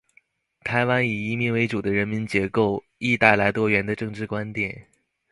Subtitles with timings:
[0.63, 4.87] 台湾以移民为主的人文结构，亦带来多元的政治观点。